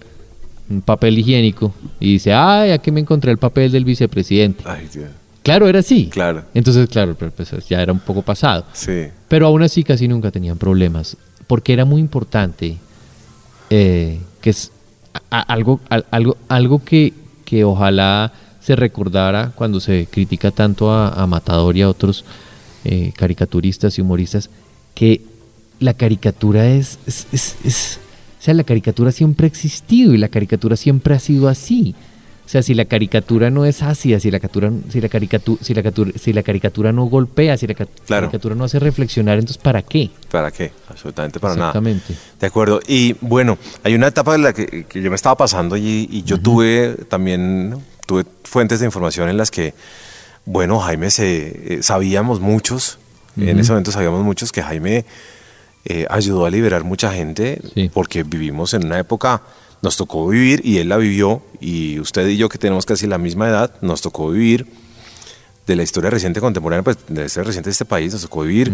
[0.68, 1.74] un papel higiénico.
[2.00, 4.64] Y dice: Ay, aquí me encontré el papel del vicepresidente.
[4.66, 5.10] Ay, Dios.
[5.42, 6.08] Claro, era así.
[6.08, 6.44] Claro.
[6.54, 8.64] Entonces, claro, pues ya era un poco pasado.
[8.72, 9.04] Sí.
[9.28, 12.78] Pero aún así casi nunca tenían problemas, porque era muy importante,
[13.70, 14.72] eh, que es
[15.30, 17.12] a- a- algo, a- algo, algo que,
[17.44, 22.24] que ojalá se recordara cuando se critica tanto a, Matador y a otros
[22.84, 24.50] eh, caricaturistas y humoristas,
[24.94, 25.20] que
[25.78, 28.05] la caricatura es, es, es- es- o
[28.46, 31.94] sea, la caricatura siempre ha existido y la caricatura siempre ha sido así.
[32.44, 35.74] O sea, si la caricatura no es ácida, si la caricatura, si la caricatura, si
[35.74, 39.82] la caricatura, si la caricatura no golpea, si la caricatura no hace reflexionar, entonces ¿para
[39.82, 40.10] qué?
[40.30, 40.70] ¿Para qué?
[40.88, 41.70] Absolutamente para nada.
[41.70, 42.14] Exactamente.
[42.38, 42.78] De acuerdo.
[42.86, 46.94] Y bueno, hay una etapa en la que, yo me estaba pasando y, yo tuve
[47.08, 49.74] también tuve fuentes de información en las que,
[50.44, 53.00] bueno, Jaime se eh, sabíamos muchos,
[53.36, 55.04] en ese momento sabíamos muchos que Jaime
[55.88, 57.60] eh, ayudó a liberar mucha gente
[57.92, 59.42] porque vivimos en una época
[59.82, 63.18] nos tocó vivir y él la vivió y usted y yo que tenemos casi la
[63.18, 64.66] misma edad, nos tocó vivir
[65.66, 68.42] de la historia reciente contemporánea, pues de la historia reciente de este país, nos tocó
[68.42, 68.72] vivir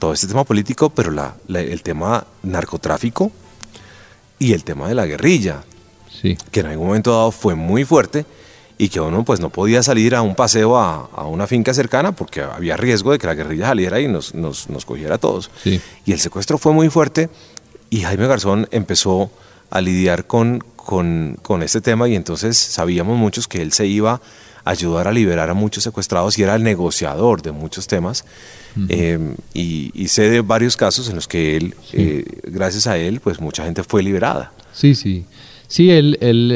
[0.00, 3.30] todo este tema político, pero la, el tema narcotráfico
[4.38, 5.62] y el tema de la guerrilla,
[6.20, 6.36] sí.
[6.50, 8.24] que en algún momento dado fue muy fuerte
[8.80, 12.12] y que uno pues no podía salir a un paseo a, a, una finca cercana
[12.12, 15.50] porque había riesgo de que la guerrilla saliera y nos, nos, nos cogiera a todos.
[15.66, 17.28] Y el secuestro fue muy fuerte
[17.90, 19.30] y Jaime Garzón empezó
[19.68, 24.22] a lidiar con, con, este tema y entonces sabíamos muchos que él se iba
[24.64, 28.24] a ayudar a liberar a muchos secuestrados y era el negociador de muchos temas.
[28.88, 33.40] Eh, y, sé de varios casos en los que él, eh, gracias a él, pues
[33.40, 34.52] mucha gente fue liberada.
[34.72, 35.26] Sí, sí.
[35.70, 36.50] Sí, él, él,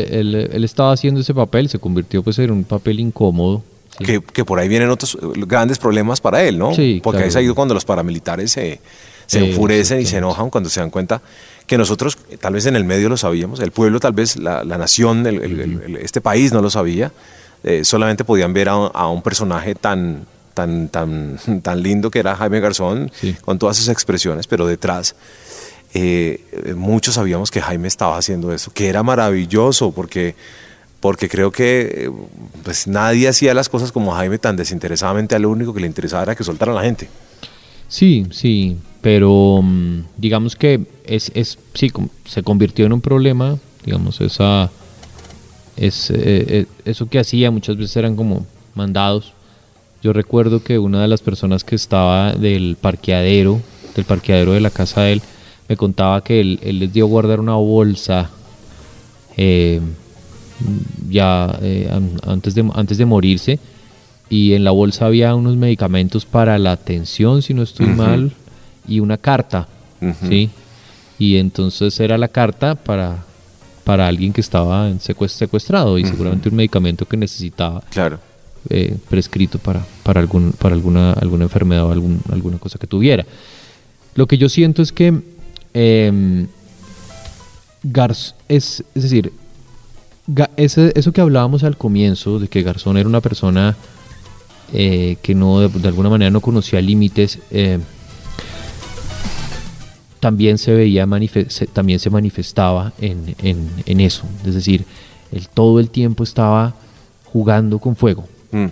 [0.53, 3.62] él, estaba haciendo ese papel, se convirtió pues en un papel incómodo.
[3.98, 6.74] Que, que, por ahí vienen otros grandes problemas para él, ¿no?
[6.74, 8.81] Sí, Porque ahí es ahí cuando los paramilitares se,
[9.27, 11.22] se enfurecen y se enojan cuando se dan cuenta
[11.68, 15.24] que nosotros tal vez en el medio lo sabíamos, el pueblo tal vez, la, nación,
[16.00, 17.12] este país no lo sabía,
[17.62, 22.59] eh, solamente podían ver a, un personaje tan, tan, tan, tan lindo que era Jaime
[22.59, 23.12] Garzón,
[23.44, 25.14] con todas sus expresiones, pero detrás
[25.94, 30.35] eh, muchos sabíamos que Jaime estaba haciendo eso, que era maravilloso, porque,
[31.00, 32.11] porque creo que
[32.64, 36.24] pues, nadie hacía las cosas como Jaime tan desinteresadamente, a lo único que le interesaba
[36.24, 37.09] era que soltaran a la gente.
[37.88, 41.92] Sí, sí, pero mm, digamos que es, es sí,
[42.24, 44.70] se convirtió en un problema, digamos, esa,
[45.76, 49.33] es, eh, eh, eso que hacía muchas veces eran como mandados.
[50.02, 53.61] Yo recuerdo que una de las personas que estaba del parqueadero,
[53.94, 55.22] del parqueadero de la casa de él,
[55.68, 58.31] me contaba que él, les dio a guardar una bolsa
[59.37, 59.81] eh,
[61.09, 61.59] ya
[62.22, 63.59] antes, de, antes de morirse
[64.29, 68.33] y en la bolsa había unos medicamentos para la tensión, si no estoy mal,
[68.87, 69.68] y una carta,
[70.29, 70.50] ¿sí?
[71.18, 73.24] Y entonces era la carta para,
[73.85, 77.83] para alguien que estaba secuestrado y seguramente un medicamento que necesitaba.
[77.90, 78.18] Claro.
[78.70, 83.27] Eh, prescrito para, para, algún, para alguna, alguna enfermedad o algún, alguna cosa que tuviera.
[84.14, 85.20] Lo que yo siento es que
[85.74, 86.46] eh,
[88.48, 89.32] es, es decir,
[90.56, 93.76] eso que hablábamos al comienzo, de que Garzón era una persona
[94.72, 97.78] eh, que no de, alguna manera no conocía límites, eh,
[100.20, 101.06] también se veía
[101.72, 104.24] también se manifestaba en, en, eso.
[104.46, 104.87] Es decir,
[105.30, 106.74] él todo el tiempo estaba
[107.26, 108.26] jugando con fuego.
[108.50, 108.68] Mm.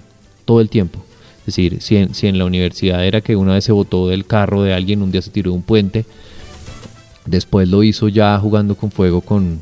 [0.47, 1.05] Todo el tiempo.
[1.41, 4.25] Es decir, si en, si en, la universidad era que una vez se botó del
[4.25, 6.07] carro de alguien, un día se tiró de un puente,
[7.27, 9.61] después lo hizo ya jugando con fuego con,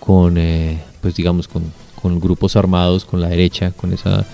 [0.00, 1.64] con eh, pues digamos, con,
[2.00, 4.24] con, grupos armados, con la derecha, con esa,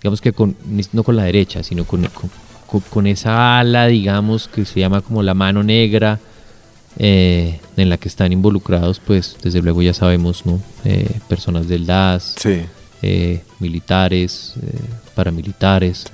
[0.00, 0.56] digamos que con,
[0.92, 2.30] no con la derecha, sino con, con
[2.66, 6.18] con, esa ala, digamos, que se llama como la mano negra,
[6.98, 10.60] eh, en la que están involucrados, pues desde luego ya sabemos, ¿no?
[10.84, 12.36] Eh, personas del DAS,
[13.02, 14.54] eh, militares,
[15.14, 16.06] paramilitares.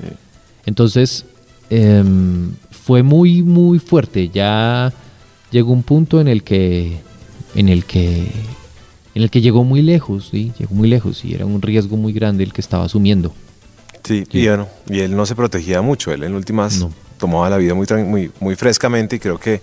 [0.67, 1.25] Entonces,
[1.71, 4.29] em, fue muy, muy fuerte.
[4.29, 4.93] Ya
[5.53, 6.99] llegó un punto en el que,
[7.55, 8.27] en el que,
[9.15, 10.53] en el que llegó muy lejos, ¿sí?
[10.59, 13.33] Llegó muy lejos y era un riesgo muy grande el que estaba asumiendo.
[14.03, 16.85] Sí, Y, bueno, y él no se protegía mucho, él en últimas
[17.19, 19.61] tomaba la vida muy, muy, muy frescamente y creo que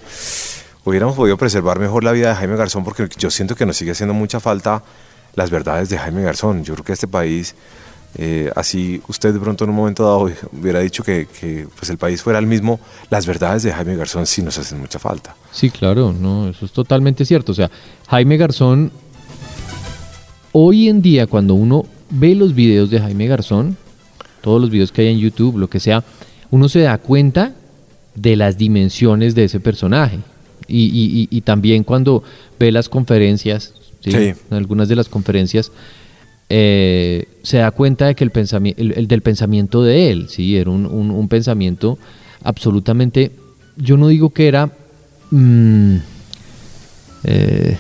[0.86, 3.92] hubiéramos podido preservar mejor la vida de Jaime Garzón porque yo siento que nos sigue
[3.92, 4.82] haciendo mucha falta
[5.36, 6.64] las verdades de Jaime Garzón.
[6.64, 7.56] Yo creo que este país,
[8.16, 11.98] eh, así usted de pronto en un momento dado hubiera dicho que, que, pues el
[11.98, 15.36] país fuera el mismo, las verdades de Jaime Garzón sí nos hacen mucha falta.
[15.52, 17.52] Sí, claro, no, eso es totalmente cierto.
[17.52, 17.70] O sea,
[18.08, 18.92] Jaime Garzón,
[20.52, 23.78] hoy en día cuando uno ve los videos de Jaime Garzón,
[24.42, 26.04] todos los videos que hay en YouTube, lo que sea,
[26.52, 27.54] uno se da cuenta
[28.16, 30.20] de las dimensiones de ese personaje.
[30.68, 32.24] Y, también cuando
[32.60, 33.74] ve las conferencias,
[34.52, 35.72] algunas de las conferencias,
[36.50, 40.58] eh, se da cuenta de que el, pensamiento, el, del pensamiento de él, ¿sí?
[40.58, 42.00] era un, pensamiento
[42.44, 43.32] absolutamente,
[43.78, 44.72] yo no digo que era...
[45.32, 45.98] Mm,
[47.24, 47.78] eh,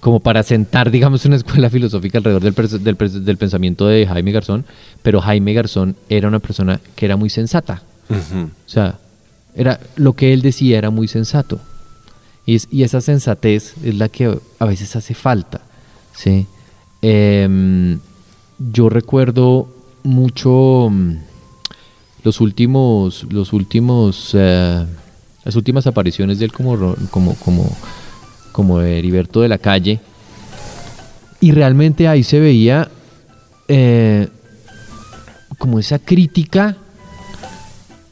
[0.00, 4.64] como para sentar, digamos, una escuela filosófica alrededor del, del, pensamiento de Jaime Garzón,
[5.02, 7.82] pero Jaime Garzón era una persona que era muy sensata.
[8.08, 8.98] O sea,
[9.54, 11.60] era, lo que él decía era muy sensato.
[12.46, 15.60] Y, y, esa sensatez es la que a veces hace falta.
[16.16, 16.46] ¿sí?
[17.02, 17.98] Em,
[18.58, 19.68] yo recuerdo
[20.02, 21.16] mucho mm,
[22.24, 24.84] los últimos, los últimos, eh,
[25.44, 27.76] las últimas apariciones de él como, como, como,
[28.52, 30.00] como Heriberto de la calle.
[31.40, 32.90] Y realmente ahí se veía
[33.68, 34.28] eh,
[35.58, 36.76] como esa crítica,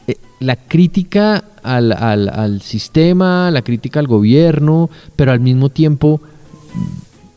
[0.07, 6.21] eh, la crítica al, al, sistema, la crítica al gobierno, pero al mismo tiempo,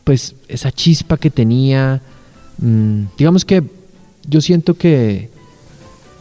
[0.04, 2.00] pues esa chispa que tenía,
[2.58, 3.62] mm, digamos que
[4.26, 5.30] yo siento que,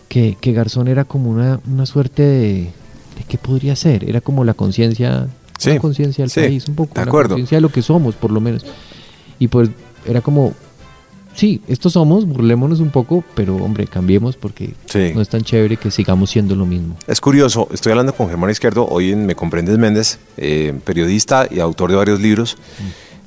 [0.07, 2.53] que, Garzón era como una, una suerte de,
[3.17, 7.05] de qué podría ser, era como la conciencia, sí, conciencia del país, un poco, la
[7.05, 8.65] conciencia de lo que somos, por lo menos.
[9.39, 9.69] Y pues
[10.05, 10.53] era como,
[11.33, 14.73] sí, estos somos, burlémonos un poco, pero hombre, cambiemos porque
[15.15, 16.97] no es tan chévere que sigamos siendo lo mismo.
[17.07, 21.59] Es curioso, estoy hablando con Germán Izquierdo, hoy en Me Comprendes Méndez, eh, periodista y
[21.59, 22.57] autor de varios libros.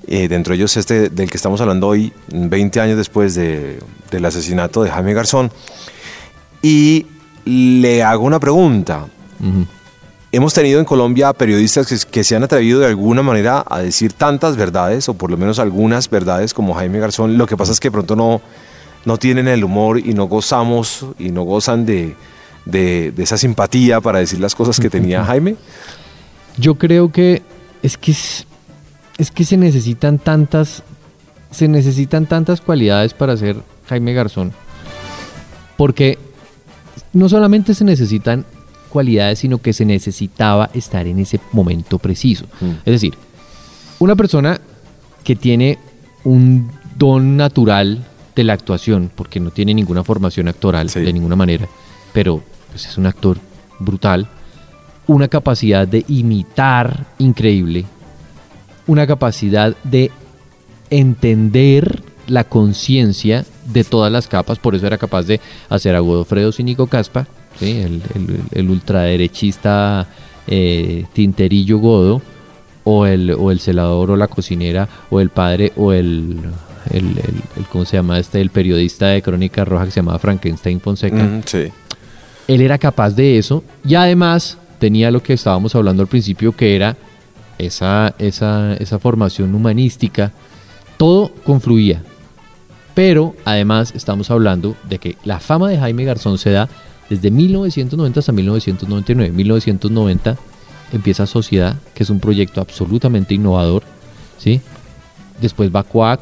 [0.07, 3.79] Eh, dentro de ellos este del que estamos hablando hoy, 20 años después de,
[4.11, 5.51] del asesinato de Jaime Garzón.
[6.63, 7.07] Y
[7.45, 9.07] le hago una pregunta.
[10.33, 14.57] Hemos tenido en Colombia periodistas que, se han atrevido de alguna manera a decir tantas
[14.57, 17.39] verdades, o por lo menos algunas verdades, como Jaime Garzón.
[17.39, 18.41] Lo que pasa es que pronto no,
[19.05, 22.17] no tienen el humor y no gozamos y no gozan de,
[22.65, 25.57] de, esa simpatía para decir las cosas que tenía Jaime.
[26.57, 27.43] Yo creo que
[27.83, 28.47] es que es,
[29.35, 30.83] que se necesitan tantas
[31.55, 33.57] se necesitan tantas cualidades para ser
[33.89, 34.53] Jaime Garzón.
[35.77, 36.19] Porque
[37.13, 38.45] no solamente se necesitan
[38.91, 42.45] cualidades, sino que se necesitaba estar en ese momento preciso.
[42.61, 42.71] Mm.
[42.85, 43.15] Es decir,
[44.01, 44.61] una persona
[45.23, 45.79] que tiene
[46.25, 51.69] un don natural de la actuación, porque no tiene ninguna formación actoral de ninguna manera,
[52.13, 53.39] pero pues, es un actor
[53.79, 54.29] brutal,
[55.07, 57.85] una capacidad de imitar increíble,
[58.87, 60.11] una capacidad de
[60.91, 66.53] entender la conciencia de todas las capas, por eso era capaz de hacer a Godofredo
[66.53, 67.27] Cínico Caspa,
[67.61, 68.03] el,
[68.69, 70.07] ultraderechista
[70.47, 72.23] eh, Tinterillo Godo,
[72.85, 76.39] o el, o el celador o la cocinera, o el padre, o el,
[76.91, 77.15] el,
[77.73, 78.41] ¿cómo se llama este?
[78.41, 81.41] El periodista de Crónica Roja que se llamaba Frankenstein Fonseca.
[82.47, 86.77] Él era capaz de eso y además tenía lo que estábamos hablando al principio, que
[86.77, 86.95] era
[87.67, 90.33] esa, esa, esa formación humanística.
[90.97, 92.03] Todo confluía.
[92.95, 96.69] Pero además estamos hablando de que la fama de Jaime Garzón se da
[97.11, 99.33] desde 1990 hasta 1999.
[99.33, 100.37] 1990
[100.93, 103.83] empieza Sociedad, que es un proyecto absolutamente innovador.
[104.39, 104.61] ¿sí?
[105.41, 106.21] Después va Cuac,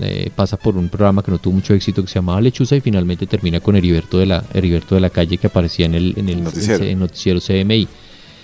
[0.00, 2.80] eh, pasa por un programa que no tuvo mucho éxito que se llamaba Lechuza y
[2.80, 6.28] finalmente termina con Heriberto de la, Heriberto de la Calle que aparecía en el, en
[6.28, 7.40] el noticiero.
[7.40, 7.88] CMI.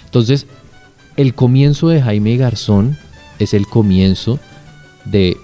[0.05, 0.47] Entonces,
[1.17, 2.97] el comienzo de Jaime Garzón
[3.39, 4.39] es el comienzo
[5.05, 5.37] de,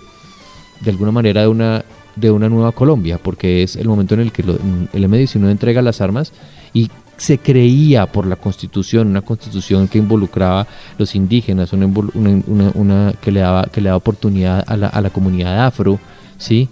[0.80, 1.84] de alguna manera, de una
[2.20, 6.00] de una nueva Colombia, porque es el momento en el que el M-19 entrega las
[6.00, 6.32] armas
[6.72, 10.66] y se creía por la constitución, una constitución que involucraba
[10.98, 15.10] los indígenas, una, una, que, le daba, que le daba oportunidad a la, a la
[15.10, 15.98] comunidad afro,
[16.38, 16.68] ¿sí?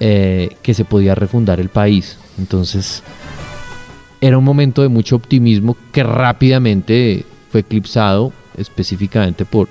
[0.00, 2.16] Eh, que se podía refundar el país.
[2.38, 3.02] Entonces,
[4.22, 9.68] era un momento de mucho optimismo que rápidamente fue eclipsado específicamente por,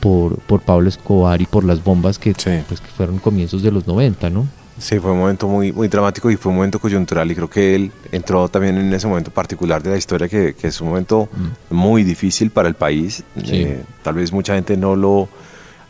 [0.00, 2.34] por, por Pablo Escobar y por las bombas que,
[2.68, 4.46] pues, que fueron comienzos de los 90, ¿no?
[4.78, 7.74] Sí, fue un momento muy, muy dramático y fue un momento coyuntural y creo que
[7.74, 11.28] él entró también en ese momento particular de la historia que, que es un momento
[11.70, 11.74] mm.
[11.74, 13.24] muy difícil para el país.
[13.36, 15.28] Eh, tal vez mucha gente no lo,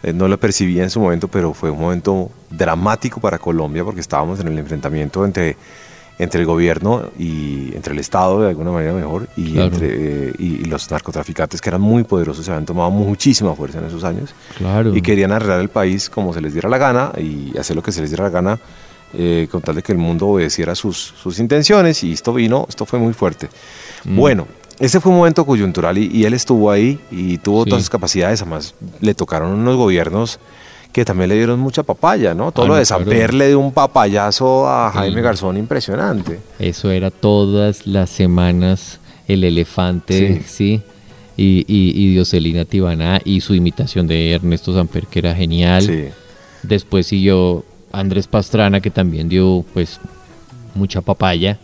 [0.02, 4.00] eh, no lo percibía en su momento, pero fue un momento dramático para Colombia porque
[4.00, 5.56] estábamos en el enfrentamiento entre,
[6.18, 10.64] entre el gobierno y entre el Estado de alguna manera mejor y, entre, eh, y,
[10.64, 14.94] los narcotraficantes que eran muy poderosos, se habían tomado muchísima fuerza en esos años claro.
[14.94, 17.92] y querían arreglar el país como se les diera la gana y hacer lo que
[17.92, 18.58] se les diera la gana
[19.14, 22.84] eh, con tal de que el mundo obedeciera sus, sus intenciones y esto vino, esto
[22.84, 23.48] fue muy fuerte.
[24.04, 24.16] Mm.
[24.16, 24.46] Bueno,
[24.78, 28.74] ese fue un momento coyuntural y, él estuvo ahí y tuvo todas sus capacidades, además
[29.00, 30.38] le tocaron unos gobiernos
[30.98, 32.50] que también le dieron mucha papaya, ¿no?
[32.50, 36.40] Todo ah, lo de saberle de un papayazo a Jaime Garzón impresionante.
[36.58, 40.82] Eso era todas las semanas el elefante, sí.
[41.36, 45.82] Y, y, y, Dioselina Tibana y su imitación de Ernesto Samper, que era genial.
[45.82, 46.08] Sí.
[46.64, 50.00] Después siguió Andrés Pastrana, que también dio pues
[50.74, 51.60] mucha papaya.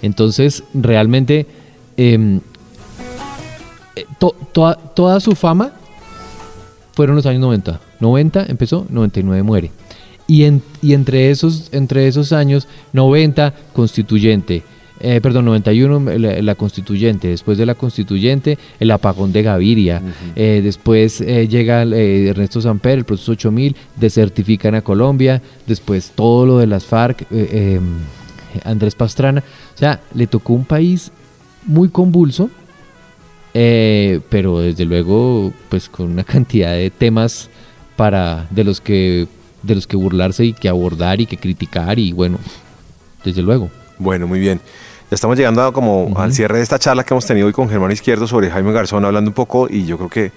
[0.00, 1.46] Entonces, realmente,
[1.98, 2.40] em,
[3.96, 4.06] eh,
[4.94, 5.72] toda su fama
[6.94, 7.80] fueron los años 90.
[8.00, 9.70] 90 empezó, 99 muere.
[10.26, 10.44] Y,
[10.82, 14.62] y entre, esos, entre esos años, 90 constituyente,
[15.00, 20.02] eh, perdón, 91 la, la, constituyente, después de la constituyente el apagón de Gaviria,
[20.34, 26.58] eh, después eh, llega Ernesto Samper, el proceso 8000, desertifican a Colombia, después todo lo
[26.58, 27.98] de las FARC, em,
[28.64, 31.12] Andrés Pastrana, o sea, le tocó un país
[31.64, 32.50] muy convulso,
[33.52, 37.50] pero desde luego pues con una cantidad de temas
[37.98, 39.26] para de los que
[39.64, 42.38] de los que burlarse y que abordar y que criticar y bueno,
[43.24, 43.70] desde luego.
[43.98, 44.60] Bueno, muy bien.
[45.10, 47.90] Ya estamos llegando como al cierre de esta charla que hemos tenido hoy con Germán
[47.90, 50.30] Izquierdo sobre Jaime Garzón, hablando un poco, y yo creo que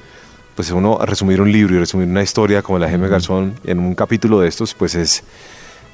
[0.56, 3.78] pues uno resumir un libro y resumir una historia como la de Jaime Garzón en
[3.78, 5.24] un capítulo de estos, pues es,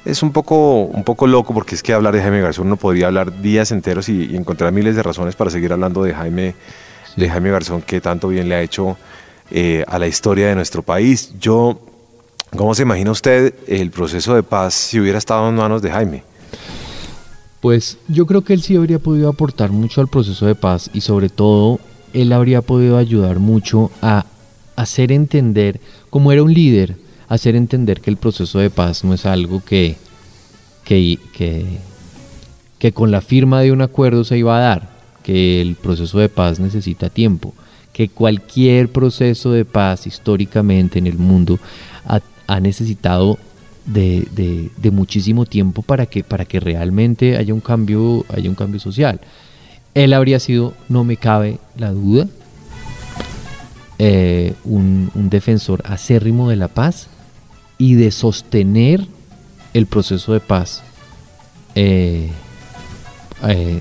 [0.06, 3.08] es un, poco, un poco loco, porque es que hablar de Jaime Garzón uno podría
[3.08, 6.54] hablar días enteros y, encontrar miles de razones para seguir hablando de Jaime,
[7.16, 8.96] de Jaime Garzón, que tanto bien le ha hecho
[9.50, 11.32] eh, a la historia de nuestro país.
[11.40, 11.78] Yo,
[12.56, 16.22] ¿cómo se imagina usted el proceso de paz si hubiera estado en manos de Jaime?
[17.60, 21.00] Pues yo creo que él sí habría podido aportar mucho al proceso de paz y
[21.00, 21.80] sobre todo
[22.12, 24.26] él habría podido ayudar mucho a
[24.76, 26.96] hacer entender, como era un líder,
[27.28, 29.96] hacer entender que el proceso de paz no es algo que,
[30.84, 31.18] que,
[32.78, 36.28] que, con la firma de un acuerdo se iba a dar, que el proceso de
[36.28, 37.54] paz necesita tiempo,
[37.98, 41.58] que cualquier proceso de paz históricamente en el mundo
[42.46, 43.40] ha necesitado
[43.86, 48.78] de, de, muchísimo tiempo para que, para que realmente haya un cambio, haya un cambio
[48.78, 49.20] social.
[49.94, 52.28] Él habría sido, no me cabe la duda,
[53.98, 57.08] eh, un, defensor acérrimo de la paz
[57.78, 59.08] y de sostener
[59.74, 60.84] el proceso de paz.
[61.74, 62.30] Eh,
[63.42, 63.80] eh,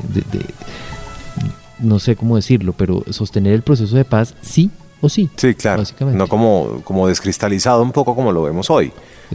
[1.79, 5.29] no sé cómo decirlo, pero sostener el proceso de paz sí o sí.
[5.35, 5.83] Sí, claro.
[6.13, 8.91] No como, como descristalizado un poco como lo vemos hoy.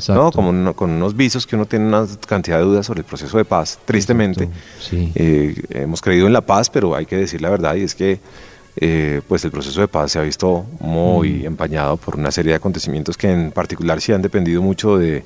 [0.09, 0.33] ¿no?
[0.33, 3.45] Como con unos visos que uno tiene una cantidad de dudas sobre el proceso de
[3.45, 3.79] paz.
[3.85, 4.49] Tristemente,
[4.93, 8.19] eh, hemos creído en la paz, pero hay que decir la verdad y es que
[8.77, 11.47] eh, pues el proceso de paz se ha visto muy mm.
[11.47, 15.23] empañado por una serie de acontecimientos que en particular sí han dependido mucho de,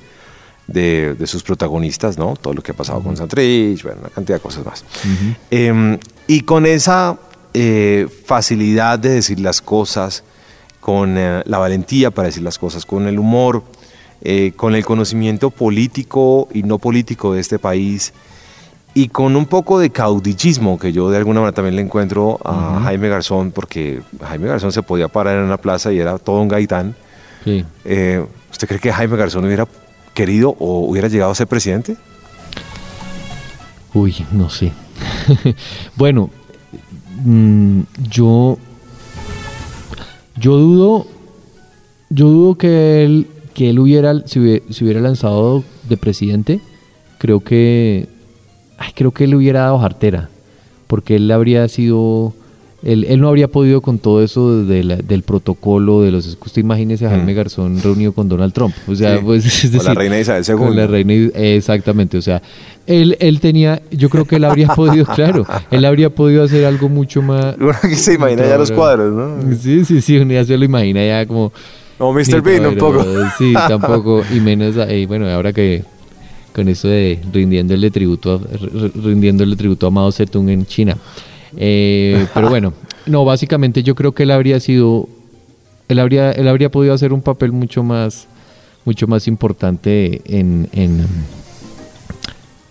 [0.67, 2.35] de, sus protagonistas, ¿no?
[2.35, 4.83] Todo lo que ha pasado con Santrich, bueno, una cantidad de cosas más.
[6.27, 7.17] Y con esa
[7.53, 10.23] eh, facilidad de decir las cosas,
[10.79, 13.63] con la valentía para decir las cosas, con el humor,
[14.21, 18.13] eh, con el conocimiento político y no político de este país
[18.93, 22.81] y con un poco de caudillismo que yo de alguna manera también le encuentro a
[22.83, 26.47] Jaime Garzón, porque Jaime Garzón se podía parar en una plaza y era todo un
[26.47, 26.95] gaitán.
[27.85, 29.67] Eh, ¿Usted cree que Jaime Garzón hubiera
[30.15, 31.95] querido o hubiera llegado a ser presidente?
[33.93, 34.71] Uy, no sé.
[35.95, 36.29] bueno,
[37.23, 38.57] mm, yo,
[40.35, 41.07] yo dudo,
[42.09, 46.61] yo dudo que él que él hubiera, si hubiera, lanzado de presidente,
[47.17, 48.07] creo que,
[48.93, 50.29] creo que él hubiera dado jartera,
[50.85, 52.35] porque él habría sido,
[52.83, 57.33] él, no habría podido con todo eso del protocolo, de los, usted imagínese a Jaime
[57.33, 60.55] Garzón reunido con Donald Trump, o sea, pues, con la reina Isabel II.
[60.55, 62.41] Con la reina, exactamente, o sea,
[62.85, 66.87] él, él tenía, yo creo que él habría podido, claro, él habría podido hacer algo
[66.87, 67.55] mucho más...
[67.59, 69.55] Uno que se imagina ya los cuadros, ¿no?
[69.57, 71.51] Sí, sí, sí, uno ya se lo imagina ya como
[71.99, 72.41] no, Mr.
[72.41, 73.03] Bean, un poco.
[73.37, 74.23] Sí, tampoco.
[74.31, 75.83] Y menos, y bueno, ahora que
[76.53, 80.97] con eso de rindiéndole tributo a, rindiéndole tributo a Mao Zedong en China.
[81.57, 82.73] Eh, pero bueno,
[83.05, 85.07] no, básicamente yo creo que él habría sido,
[85.87, 88.27] él habría, él habría podido hacer un papel mucho más,
[88.85, 91.05] mucho más importante en, en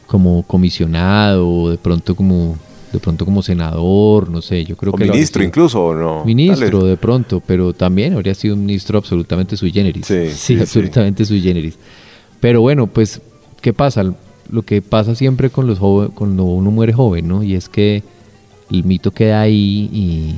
[0.07, 2.57] como comisionado, de pronto como
[2.93, 5.05] de pronto como senador, no sé, yo creo o que...
[5.05, 6.25] ministro incluso, ¿o no?
[6.25, 10.07] Ministro de pronto, pero también habría sido un ministro absolutamente sui generis.
[10.07, 11.77] Sí, sí, absolutamente sui generis.
[12.41, 13.21] Pero bueno, pues,
[13.61, 14.15] ¿qué pasa?
[14.49, 17.43] Lo que pasa siempre con los jóvenes, cuando uno muere joven, ¿no?
[17.43, 18.03] Y es que
[18.71, 20.35] el mito queda ahí y,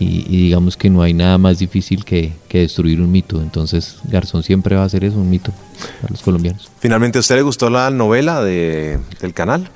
[0.00, 3.42] digamos que no hay nada más difícil que, que, destruir un mito.
[3.42, 5.52] Entonces Garzón siempre va a ser eso, un mito
[6.00, 6.70] para los colombianos.
[6.78, 9.68] Finalmente, ¿a usted le gustó la novela de, del canal?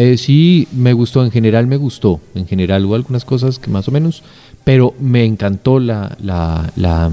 [0.00, 2.20] Eh, sí, me gustó, en general me gustó.
[2.36, 4.22] En general hubo algunas cosas que más o menos,
[4.68, 7.10] pero me encantó la, la, la,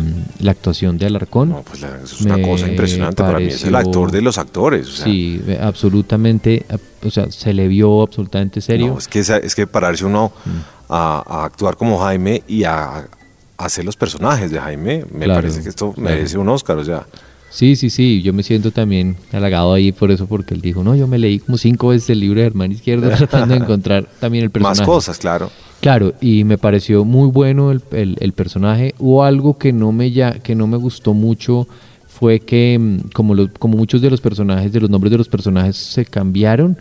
[0.52, 1.52] actuación de Alarcón.
[1.52, 4.90] No, pues es una cosa impresionante para mí, es el actor de los actores.
[4.90, 6.66] Sí, absolutamente,
[7.02, 8.88] o sea, se le vio absolutamente serio.
[8.88, 10.50] No, es que, es que pararse uno mm.
[10.90, 13.08] a, actuar como Jaime y a,
[13.56, 17.08] hacer los personajes de Jaime, me parece que esto merece un Oscar, o sea...
[17.56, 20.94] Sí, sí, sí, yo me siento también halagado ahí por eso, porque él dijo, no,
[20.94, 24.44] yo me leí como cinco veces el libro de Hermano Izquierdo tratando de encontrar también
[24.44, 24.82] el personaje.
[24.82, 25.50] Más cosas, claro.
[25.80, 28.94] Claro, y me pareció muy bueno el, el, personaje.
[29.00, 31.66] Hubo algo que no me ya, que no me gustó mucho,
[32.10, 35.78] fue que mm, como, como muchos de los personajes, de los nombres de los personajes
[35.78, 36.78] se cambiaron,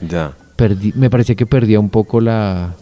[0.56, 2.74] perdí, me parecía que perdía un poco la,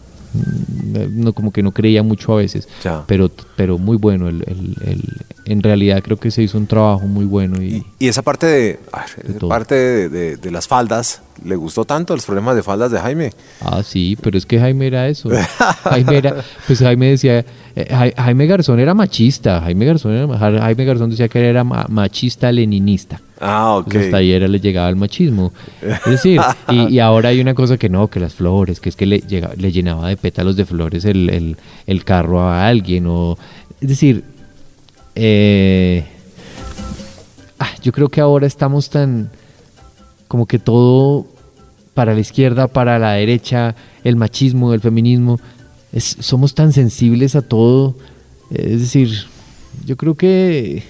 [1.11, 3.03] no, como que no creía mucho a veces, Ya.
[3.07, 7.01] pero, pero muy bueno, el, el- el- en realidad creo que se hizo un trabajo
[7.05, 9.03] muy bueno y, Y esa parte de, ay,
[9.35, 12.99] esa parte de, de- de las faldas, ¿le gustó tanto los problemas de faldas de
[12.99, 13.31] Jaime?
[13.61, 15.29] Ah, sí, pero es que Jaime era eso.
[15.83, 17.45] Jaime era, pues Jaime decía,
[17.75, 19.61] eh, Ja- Jaime Garzón era machista.
[19.61, 23.19] Jaime Garzón, era- Ja- Jaime Garzón decía que él era ma- machista leninista.
[23.41, 23.85] Ah, ok.
[23.91, 25.51] Pues hasta ahí era, le llegaba el machismo.
[25.81, 28.95] Es decir, y, y ahora hay una cosa que no, que las flores, que es
[28.95, 31.57] que le, llega- le llenaba de pétalos de flores el, el-
[31.87, 33.05] el carro a alguien.
[33.07, 33.37] O,
[33.81, 34.23] es decir,
[35.15, 36.05] eh,
[37.59, 39.29] ah, yo creo que ahora estamos tan,
[40.27, 41.25] como que todo
[41.93, 45.39] para la izquierda, para la derecha, el machismo, el feminismo,
[45.93, 47.95] es- somos tan sensibles a todo.
[48.53, 49.09] Es decir,
[49.85, 50.83] yo creo que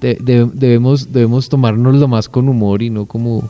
[0.00, 3.48] de- de- debemos, debemos tomárnoslo más con humor y no como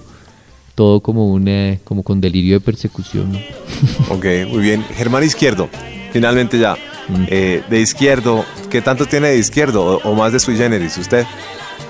[0.74, 3.32] todo como una, como con delirio de persecución.
[3.32, 3.38] ¿no?
[4.14, 4.82] Ok, muy bien.
[4.94, 5.68] Germán Izquierdo,
[6.12, 6.74] finalmente ya.
[7.08, 7.24] Mm.
[7.28, 11.26] Eh, de izquierdo, ¿qué tanto tiene de izquierdo o, o más de sui generis usted?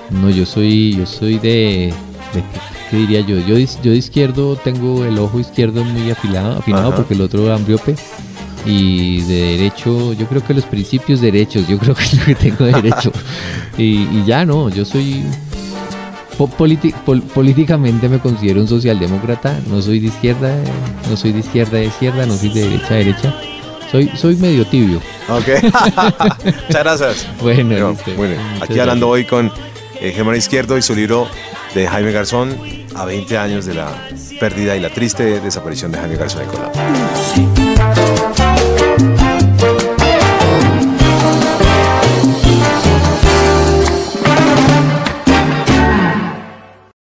[0.09, 1.93] No, yo soy, yo soy de,
[2.33, 2.43] de-
[2.89, 3.37] ¿qué diría yo?
[3.39, 6.95] Yo, de- yo de izquierdo tengo el ojo izquierdo muy afilado, afinado Ajá.
[6.97, 7.95] porque el otro ambriope.
[8.65, 12.35] Y de derecho, yo creo que los principios derechos, yo creo que es lo que
[12.35, 13.11] tengo de derecho.
[13.77, 15.21] y, y ya no, yo soy
[16.37, 20.55] po- politi- pol- políticamente me considero un socialdemócrata, no soy de izquierda,
[21.09, 23.35] no soy de izquierda de izquierda, no soy de derecha a derecha.
[23.91, 24.99] Soy, soy medio tibio.
[25.29, 25.47] Ok.
[26.43, 27.27] Muchas gracias.
[27.41, 28.63] Bueno, Bueno, listo.
[28.63, 29.33] Aquí hablando gracias.
[29.33, 29.51] hoy con
[30.01, 31.27] eh, Germán Izquierdo y su libro
[31.75, 32.57] de Jaime Garzón
[32.95, 33.91] a 20 años de la
[34.39, 36.81] pérdida y la triste desaparición de Jaime Garzón en Colombia.
[37.35, 37.47] Sí.